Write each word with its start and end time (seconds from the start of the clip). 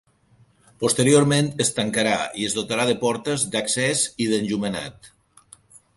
Posteriorment 0.83 1.49
es 1.65 1.69
tancarà 1.75 2.15
i 2.43 2.47
es 2.49 2.57
dotarà 2.61 2.87
de 2.93 2.95
portes 3.05 3.47
d’accés 3.57 4.03
i 4.27 4.31
d’enllumenat. 4.33 5.15